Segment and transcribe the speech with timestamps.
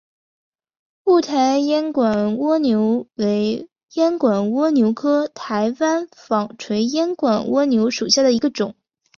[1.03, 8.73] 雾台烟管蜗牛为烟管蜗牛科台湾纺锤烟管蜗牛属下的一个种。